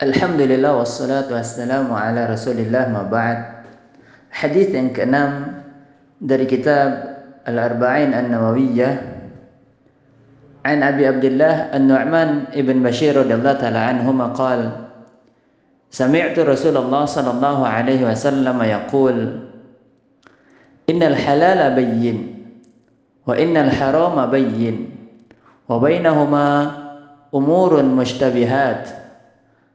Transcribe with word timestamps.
Alhamdulillah 0.00 0.80
wassalatu 0.80 1.36
wassalamu 1.36 1.92
ala 1.92 2.24
rasulillah 2.24 2.88
ma 2.88 3.04
ba'd 3.04 3.68
Hadis 4.32 4.72
yang 4.72 4.96
keenam 4.96 5.60
dari 6.16 6.48
kitab 6.48 7.20
Al-Arba'in 7.44 8.16
An-Nawawiyah 8.16 8.94
An 10.64 10.80
Abi 10.80 11.04
Abdullah 11.04 11.68
An-Nu'man 11.76 12.48
ibn 12.56 12.80
Bashir 12.80 13.12
radhiyallahu 13.12 13.60
ta'ala 13.60 13.92
anhuma 13.92 14.32
qala 14.32 14.88
Sami'tu 15.92 16.48
Rasulullah 16.48 17.04
sallallahu 17.04 17.60
alaihi 17.60 18.00
wasallam 18.00 18.56
yaqul 18.56 19.44
Innal 20.88 21.12
halala 21.12 21.76
bayyin 21.76 22.40
wa 23.28 23.36
innal 23.36 23.68
harama 23.68 24.24
bayyin 24.32 24.96
wa 25.68 25.76
bainahuma 25.76 26.48
umurun 27.36 27.92
mushtabihat 27.92 29.00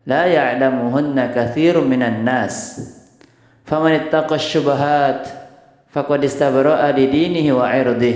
لا 0.05 0.25
يعلمهن 0.25 1.31
كثير 1.35 1.81
من 1.81 2.03
الناس. 2.03 2.81
فمن 3.65 3.91
اتقى 3.91 4.35
الشبهات 4.35 5.27
فقد 5.91 6.23
استبرأ 6.23 6.91
لدينه 6.91 7.57
وعرضه. 7.57 8.15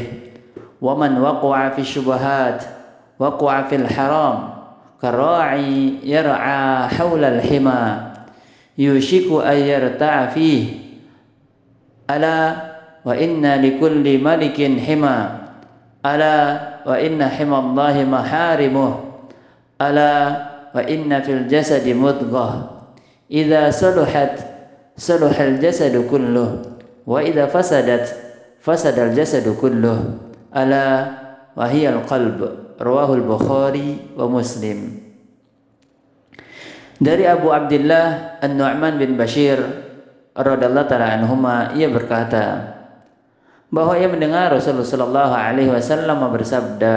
ومن 0.82 1.22
وقع 1.22 1.70
في 1.70 1.82
الشبهات 1.82 2.64
وقع 3.20 3.62
في 3.62 3.76
الحرام 3.76 4.50
كالراعي 5.02 5.94
يرعى 6.04 6.88
حول 6.88 7.24
الحمى. 7.24 7.98
يوشك 8.78 9.28
أن 9.46 9.58
يرتع 9.58 10.26
فيه. 10.26 10.64
ألا 12.10 12.56
وإن 13.06 13.46
لكل 13.46 14.24
ملك 14.24 14.80
حمى. 14.88 15.30
ألا 16.06 16.60
وإن 16.86 17.24
حمى 17.28 17.58
الله 17.58 18.04
محارمه. 18.04 19.00
ألا 19.82 20.49
wa 20.74 20.82
inna 20.86 21.22
fil 21.24 21.46
jasadi 21.50 21.94
mudghah. 21.96 22.80
Idza 23.30 23.70
saluhat 23.70 24.42
saluhal 24.98 25.62
jasadu 25.62 26.06
kulluh. 26.10 26.80
Wa 27.06 27.22
idza 27.22 27.50
fasadat 27.50 28.10
fasadal 28.62 29.14
jasadu 29.14 29.54
kulluh. 29.58 30.18
Ala 30.54 31.14
wa 31.54 31.66
hiyal 31.70 32.06
qalb. 32.10 32.42
Rawahul 32.80 33.28
bukhari 33.28 34.16
wa 34.16 34.26
muslim. 34.32 35.04
Dari 37.00 37.24
Abu 37.24 37.52
Abdullah 37.52 38.40
An-Nu'man 38.44 39.00
bin 39.00 39.16
Bashir 39.16 39.60
radhiyallahu 40.36 40.88
taala 40.88 41.16
anhuma 41.16 41.72
ia 41.76 41.88
berkata 41.92 42.76
bahwa 43.72 43.96
ia 44.00 44.10
mendengar 44.10 44.52
Rasulullah 44.52 44.88
sallallahu 44.88 45.34
alaihi 45.36 45.72
wasallam 45.72 46.20
bersabda 46.32 46.96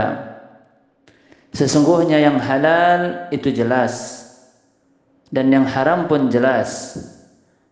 Sesungguhnya 1.53 2.17
yang 2.17 2.41
halal 2.41 3.29
itu 3.29 3.53
jelas 3.53 4.25
dan 5.29 5.53
yang 5.53 5.69
haram 5.69 6.09
pun 6.09 6.33
jelas. 6.33 6.97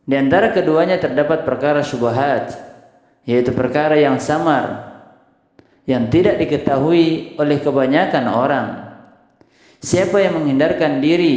Di 0.05 0.21
antara 0.21 0.53
keduanya 0.53 1.01
terdapat 1.01 1.49
perkara 1.49 1.81
syubhat, 1.81 2.57
yaitu 3.25 3.53
perkara 3.57 3.97
yang 3.97 4.21
samar 4.21 4.91
yang 5.89 6.13
tidak 6.13 6.39
diketahui 6.39 7.35
oleh 7.41 7.59
kebanyakan 7.59 8.25
orang. 8.31 8.69
Siapa 9.81 10.21
yang 10.21 10.37
menghindarkan 10.37 11.01
diri 11.01 11.37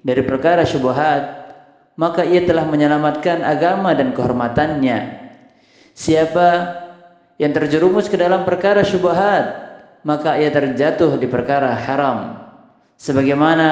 dari 0.00 0.22
perkara 0.24 0.64
syubhat, 0.64 1.22
maka 1.96 2.24
ia 2.24 2.40
telah 2.44 2.64
menyelamatkan 2.64 3.44
agama 3.44 3.92
dan 3.92 4.16
kehormatannya. 4.16 5.28
Siapa 5.92 6.48
yang 7.36 7.52
terjerumus 7.52 8.08
ke 8.08 8.16
dalam 8.16 8.48
perkara 8.48 8.80
syubhat, 8.80 9.65
maka 10.06 10.38
ia 10.38 10.54
terjatuh 10.54 11.18
di 11.18 11.26
perkara 11.26 11.74
haram. 11.74 12.46
Sebagaimana 12.94 13.68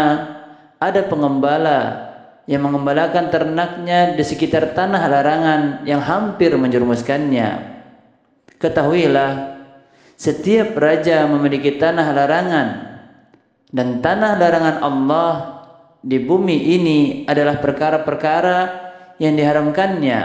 ada 0.82 1.06
pengembala 1.06 2.10
yang 2.50 2.66
mengembalakan 2.66 3.30
ternaknya 3.30 4.18
di 4.18 4.24
sekitar 4.26 4.74
tanah 4.74 5.06
larangan 5.06 5.60
yang 5.86 6.02
hampir 6.02 6.50
menjerumuskannya. 6.58 7.72
Ketahuilah, 8.58 9.62
setiap 10.18 10.74
raja 10.74 11.24
memiliki 11.30 11.78
tanah 11.78 12.06
larangan 12.10 12.68
dan 13.70 14.02
tanah 14.02 14.34
larangan 14.34 14.76
Allah 14.82 15.34
di 16.02 16.20
bumi 16.20 16.74
ini 16.76 16.98
adalah 17.30 17.62
perkara-perkara 17.62 18.58
yang 19.22 19.38
diharamkannya. 19.38 20.20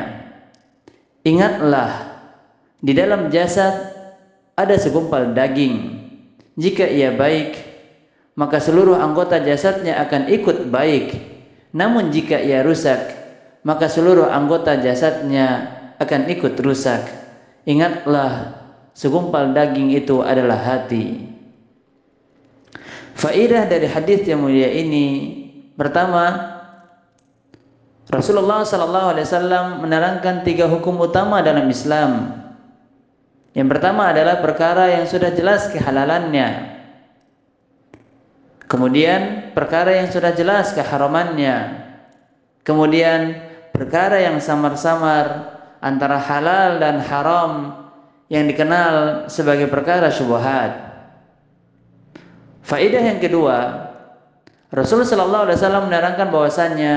Ingatlah, 1.23 1.91
di 2.83 2.91
dalam 2.97 3.31
jasad 3.31 3.95
ada 4.59 4.75
segumpal 4.75 5.31
daging 5.31 5.88
jika 6.59 6.83
ia 6.83 7.15
baik, 7.15 7.55
maka 8.35 8.59
seluruh 8.59 8.99
anggota 8.99 9.39
jasadnya 9.39 9.95
akan 10.03 10.27
ikut 10.27 10.67
baik. 10.67 11.15
Namun 11.71 12.11
jika 12.11 12.35
ia 12.35 12.59
rusak, 12.67 12.99
maka 13.63 13.87
seluruh 13.87 14.27
anggota 14.27 14.75
jasadnya 14.75 15.71
akan 16.03 16.27
ikut 16.27 16.59
rusak. 16.59 17.07
Ingatlah, 17.63 18.59
segumpal 18.91 19.55
daging 19.55 19.95
itu 19.95 20.19
adalah 20.19 20.59
hati. 20.59 21.31
Faidah 23.15 23.67
dari 23.67 23.87
hadis 23.87 24.27
yang 24.27 24.43
mulia 24.43 24.71
ini 24.71 25.07
pertama 25.75 26.55
Rasulullah 28.07 28.63
sallallahu 28.63 29.11
alaihi 29.15 29.27
wasallam 29.27 29.65
menerangkan 29.83 30.47
tiga 30.47 30.71
hukum 30.71 30.95
utama 31.03 31.43
dalam 31.43 31.67
Islam 31.67 32.38
yang 33.57 33.65
pertama 33.65 34.13
adalah 34.13 34.41
perkara 34.45 34.93
yang 34.93 35.09
sudah 35.09 35.33
jelas 35.33 35.73
kehalalannya. 35.73 36.77
Kemudian 38.69 39.49
perkara 39.57 39.97
yang 39.97 40.13
sudah 40.13 40.37
jelas 40.37 40.69
keharamannya. 40.77 41.89
Kemudian 42.61 43.41
perkara 43.73 44.21
yang 44.21 44.37
samar-samar 44.37 45.57
antara 45.81 46.21
halal 46.21 46.77
dan 46.77 47.01
haram 47.01 47.73
yang 48.29 48.45
dikenal 48.45 49.25
sebagai 49.25 49.65
perkara 49.65 50.13
syubhat. 50.13 50.77
Faidah 52.61 53.01
yang 53.01 53.17
kedua, 53.17 53.89
Rasulullah 54.69 55.09
Shallallahu 55.09 55.45
Alaihi 55.49 55.57
Wasallam 55.57 55.85
menerangkan 55.89 56.29
bahwasannya 56.29 56.95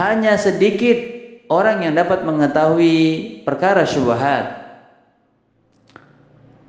hanya 0.00 0.40
sedikit 0.40 0.96
orang 1.52 1.84
yang 1.84 1.92
dapat 1.92 2.24
mengetahui 2.24 2.96
perkara 3.44 3.84
syubhat 3.84 4.59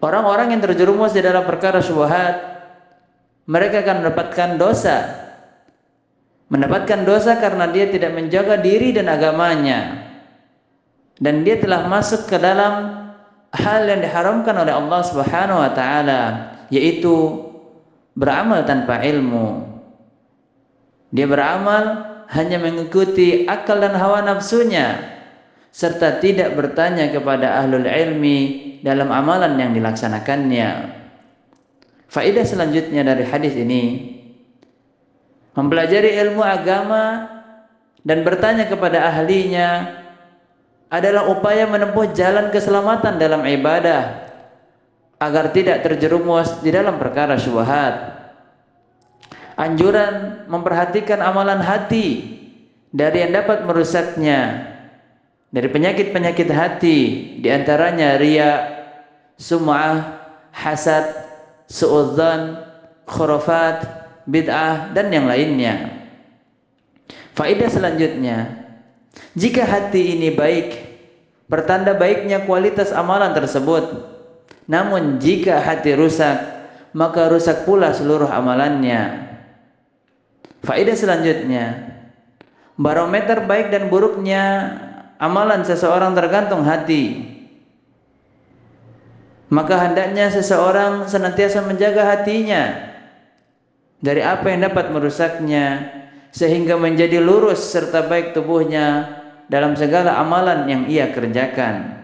Orang-orang 0.01 0.57
yang 0.57 0.62
terjerumus 0.66 1.13
di 1.13 1.22
dalam 1.22 1.45
perkara 1.45 1.78
syubhat 1.78 2.41
mereka 3.45 3.85
akan 3.85 4.01
mendapatkan 4.01 4.50
dosa. 4.57 4.97
Mendapatkan 6.50 7.06
dosa 7.06 7.38
karena 7.38 7.69
dia 7.69 7.85
tidak 7.88 8.11
menjaga 8.17 8.57
diri 8.57 8.91
dan 8.91 9.07
agamanya. 9.07 10.09
Dan 11.22 11.45
dia 11.45 11.61
telah 11.61 11.85
masuk 11.85 12.25
ke 12.25 12.35
dalam 12.41 12.97
hal 13.53 13.81
yang 13.85 14.01
diharamkan 14.01 14.57
oleh 14.57 14.73
Allah 14.73 15.01
Subhanahu 15.06 15.61
wa 15.61 15.72
taala, 15.72 16.22
yaitu 16.73 17.45
beramal 18.17 18.66
tanpa 18.66 19.06
ilmu. 19.06 19.69
Dia 21.13 21.29
beramal 21.29 22.09
hanya 22.34 22.57
mengikuti 22.57 23.45
akal 23.45 23.78
dan 23.78 23.94
hawa 23.94 24.25
nafsunya 24.25 25.21
serta 25.72 26.20
tidak 26.20 26.52
bertanya 26.54 27.08
kepada 27.09 27.64
ahlul 27.64 27.88
ilmi 27.88 28.40
dalam 28.84 29.08
amalan 29.09 29.56
yang 29.56 29.72
dilaksanakannya. 29.72 31.00
Faidah 32.12 32.44
selanjutnya 32.44 33.08
dari 33.08 33.24
hadis 33.24 33.56
ini 33.56 34.12
mempelajari 35.56 36.20
ilmu 36.28 36.44
agama 36.44 37.32
dan 38.04 38.28
bertanya 38.28 38.68
kepada 38.68 39.00
ahlinya 39.08 40.00
adalah 40.92 41.32
upaya 41.32 41.64
menempuh 41.72 42.12
jalan 42.12 42.52
keselamatan 42.52 43.16
dalam 43.16 43.48
ibadah 43.48 44.28
agar 45.24 45.56
tidak 45.56 45.88
terjerumus 45.88 46.59
di 46.59 46.76
dalam 46.76 47.00
perkara 47.00 47.40
syubhat. 47.40 48.20
Anjuran 49.56 50.44
memperhatikan 50.52 51.24
amalan 51.24 51.64
hati 51.64 52.35
dari 52.91 53.24
yang 53.24 53.32
dapat 53.40 53.64
merusaknya 53.64 54.71
dari 55.52 55.68
penyakit-penyakit 55.68 56.50
hati 56.50 57.00
di 57.44 57.48
antaranya 57.52 58.16
ria, 58.16 58.52
sum'ah, 59.36 60.24
hasad, 60.56 61.12
suudzan, 61.68 62.64
khurafat, 63.03 63.84
bid'ah 64.24 64.96
dan 64.96 65.12
yang 65.12 65.28
lainnya. 65.28 66.08
Faedah 67.36 67.68
selanjutnya, 67.68 68.64
jika 69.36 69.68
hati 69.68 70.16
ini 70.16 70.32
baik, 70.32 70.68
pertanda 71.52 71.96
baiknya 72.00 72.48
kualitas 72.48 72.96
amalan 72.96 73.36
tersebut. 73.36 74.08
Namun 74.72 75.20
jika 75.20 75.59
hati 75.59 76.00
rusak, 76.00 76.40
maka 76.96 77.28
rusak 77.28 77.68
pula 77.68 77.92
seluruh 77.92 78.28
amalannya. 78.32 79.32
Faedah 80.64 80.96
selanjutnya, 80.96 81.92
barometer 82.80 83.44
baik 83.44 83.68
dan 83.74 83.92
buruknya 83.92 84.44
amalan 85.22 85.62
seseorang 85.62 86.18
tergantung 86.18 86.66
hati. 86.66 87.29
Maka 89.53 89.78
hendaknya 89.85 90.34
seseorang 90.34 91.06
senantiasa 91.06 91.62
menjaga 91.62 92.08
hatinya 92.08 92.90
dari 94.02 94.26
apa 94.26 94.50
yang 94.50 94.66
dapat 94.66 94.90
merusaknya 94.90 95.91
sehingga 96.34 96.79
menjadi 96.79 97.22
lurus 97.22 97.59
serta 97.59 98.08
baik 98.08 98.34
tubuhnya 98.34 99.20
dalam 99.52 99.76
segala 99.76 100.18
amalan 100.18 100.66
yang 100.66 100.84
ia 100.88 101.12
kerjakan. 101.12 102.00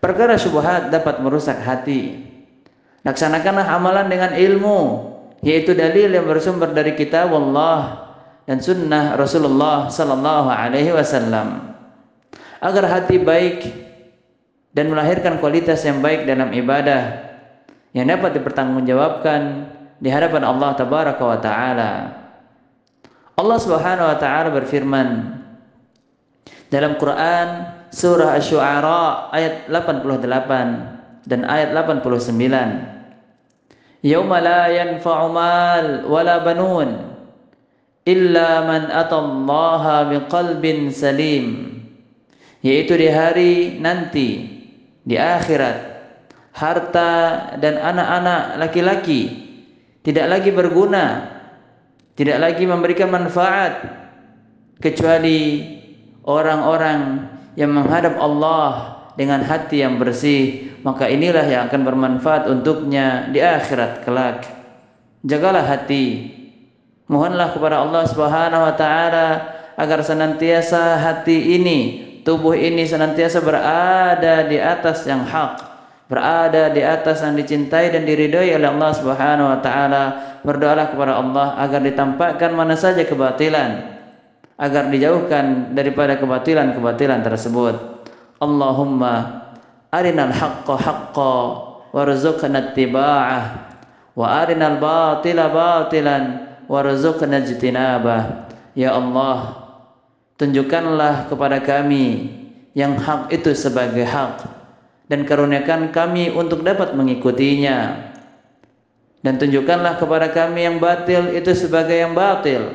Perkara 0.00 0.40
syubhat 0.40 0.88
dapat 0.88 1.20
merusak 1.20 1.60
hati. 1.60 2.26
Laksanakanlah 3.04 3.68
amalan 3.68 4.08
dengan 4.08 4.32
ilmu, 4.32 4.80
yaitu 5.44 5.76
dalil 5.76 6.08
yang 6.08 6.24
bersumber 6.24 6.72
dari 6.72 6.96
kitab 6.96 7.28
Allah 7.28 8.08
dan 8.48 8.58
sunnah 8.64 9.20
Rasulullah 9.20 9.92
sallallahu 9.92 10.48
alaihi 10.48 10.96
wasallam. 10.96 11.77
Agar 12.58 12.84
hati 12.90 13.22
baik 13.22 13.58
dan 14.74 14.90
melahirkan 14.90 15.38
kualitas 15.38 15.82
yang 15.86 16.02
baik 16.02 16.26
dalam 16.26 16.50
ibadah 16.50 17.28
yang 17.94 18.06
dapat 18.10 18.36
dipertanggungjawabkan 18.38 19.70
di 19.98 20.08
hadapan 20.10 20.42
Allah 20.46 20.74
tabaraka 20.74 21.22
wa 21.22 21.38
taala. 21.38 21.92
Allah 23.38 23.58
Subhanahu 23.62 24.10
wa 24.10 24.18
taala 24.18 24.50
berfirman 24.50 25.38
dalam 26.70 26.98
Quran 26.98 27.48
surah 27.94 28.34
Asy-Syu'ara 28.36 29.30
ayat 29.30 29.70
88 29.70 31.30
dan 31.30 31.46
ayat 31.46 31.70
89. 31.72 32.34
Yauma 34.02 34.38
la 34.38 34.70
yanfa'u 34.70 35.26
mal 35.30 36.06
wala 36.06 36.38
banun 36.42 37.18
illa 38.06 38.62
man 38.66 38.90
atallaha 38.90 40.06
biqalbin 40.10 40.90
salim. 40.94 41.77
Yaitu 42.64 42.98
di 42.98 43.08
hari 43.10 43.78
nanti 43.78 44.28
di 45.06 45.14
akhirat. 45.14 46.00
Harta 46.58 47.12
dan 47.62 47.78
anak-anak 47.78 48.58
laki-laki 48.58 49.30
tidak 50.02 50.26
lagi 50.26 50.50
berguna 50.50 51.38
tidak 52.18 52.42
lagi 52.42 52.66
memberikan 52.66 53.14
manfaat 53.14 53.78
kecuali 54.82 55.62
orang-orang 56.26 57.30
yang 57.54 57.70
menghadap 57.70 58.18
Allah 58.18 58.98
dengan 59.14 59.46
hati 59.46 59.86
yang 59.86 60.02
bersih 60.02 60.68
maka 60.82 61.10
inilah 61.10 61.44
yang 61.46 61.68
akan 61.68 61.82
bermanfaat 61.82 62.48
untuknya 62.48 63.28
di 63.30 63.42
akhirat 63.42 64.06
kelak. 64.06 64.46
Jagalah 65.26 65.66
hati. 65.66 66.34
Mohonlah 67.08 67.52
kepada 67.56 67.82
Allah 67.82 68.04
Subhanahu 68.08 68.62
wa 68.68 68.74
taala 68.76 69.26
agar 69.74 70.00
senantiasa 70.04 71.00
hati 71.00 71.56
ini 71.60 72.07
tubuh 72.28 72.52
ini 72.52 72.84
senantiasa 72.84 73.40
berada 73.40 74.44
di 74.44 74.60
atas 74.60 75.08
yang 75.08 75.24
hak 75.24 75.68
berada 76.08 76.72
di 76.72 76.80
atas 76.80 77.20
yang 77.20 77.36
dicintai 77.36 77.92
dan 77.92 78.08
diridhoi 78.08 78.56
oleh 78.56 78.68
Allah 78.68 78.90
Subhanahu 78.96 79.48
wa 79.52 79.60
taala. 79.60 80.04
Berdoalah 80.42 80.90
kepada 80.90 81.20
Allah 81.20 81.46
agar 81.60 81.84
ditampakkan 81.84 82.50
mana 82.56 82.74
saja 82.74 83.04
kebatilan, 83.04 84.00
agar 84.56 84.88
dijauhkan 84.88 85.76
daripada 85.76 86.16
kebatilan-kebatilan 86.16 87.20
tersebut. 87.20 87.74
Allahumma 88.40 89.44
arinal 89.92 90.32
haqqa 90.32 90.74
haqqa 90.80 91.36
warzuqna 91.92 92.72
ittiba'ah 92.72 93.44
wa 94.16 94.26
arinal 94.40 94.80
batila 94.80 95.52
batilan 95.52 96.56
warzuqna 96.64 97.44
ijtinabah. 97.44 98.48
Ya 98.78 98.94
Allah, 98.94 99.67
tunjukkanlah 100.38 101.28
kepada 101.28 101.60
kami 101.60 102.32
yang 102.72 102.96
hak 102.96 103.34
itu 103.34 103.52
sebagai 103.52 104.06
hak 104.06 104.46
dan 105.12 105.28
karuniakan 105.28 105.92
kami 105.92 106.32
untuk 106.32 106.64
dapat 106.64 106.96
mengikutinya. 106.96 108.08
Dan 109.18 109.34
tunjukkanlah 109.34 109.98
kepada 109.98 110.30
kami 110.30 110.64
yang 110.64 110.78
batil 110.78 111.34
itu 111.34 111.50
sebagai 111.50 111.98
yang 111.98 112.14
batil 112.14 112.70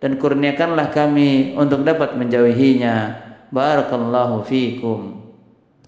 dan 0.00 0.16
kurniakanlah 0.16 0.88
kami 0.90 1.52
untuk 1.54 1.84
dapat 1.84 2.16
menjauhinya. 2.16 3.22
Barakallahu 3.52 4.48
fikum 4.48 5.21